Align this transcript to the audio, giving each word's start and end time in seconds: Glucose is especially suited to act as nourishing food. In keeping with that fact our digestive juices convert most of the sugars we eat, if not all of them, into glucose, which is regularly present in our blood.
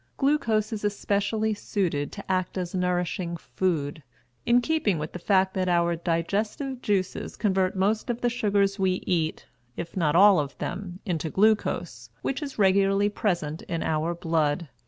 Glucose 0.17 0.73
is 0.73 0.83
especially 0.83 1.53
suited 1.53 2.11
to 2.13 2.23
act 2.27 2.57
as 2.57 2.73
nourishing 2.73 3.37
food. 3.37 4.01
In 4.47 4.59
keeping 4.59 4.97
with 4.97 5.13
that 5.13 5.21
fact 5.21 5.55
our 5.55 5.95
digestive 5.95 6.81
juices 6.81 7.35
convert 7.35 7.75
most 7.75 8.09
of 8.09 8.21
the 8.21 8.29
sugars 8.31 8.79
we 8.79 9.03
eat, 9.05 9.45
if 9.77 9.95
not 9.95 10.15
all 10.15 10.39
of 10.39 10.57
them, 10.57 11.01
into 11.05 11.29
glucose, 11.29 12.09
which 12.23 12.41
is 12.41 12.57
regularly 12.57 13.09
present 13.09 13.61
in 13.67 13.83
our 13.83 14.15
blood. 14.15 14.69